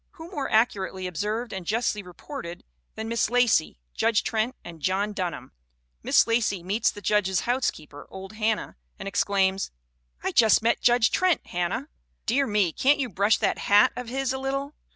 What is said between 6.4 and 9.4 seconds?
meets the judge's housekeeper, old Hannah, and ex